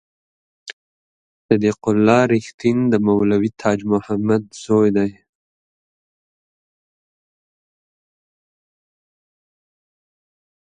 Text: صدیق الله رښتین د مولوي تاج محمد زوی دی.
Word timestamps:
صدیق 1.45 1.79
الله 1.91 2.21
رښتین 2.33 2.77
د 2.91 2.93
مولوي 3.05 3.51
تاج 3.61 3.79
محمد 3.91 4.43
زوی 4.63 4.89
دی. 4.95 5.11